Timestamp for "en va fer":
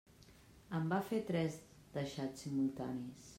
0.77-1.19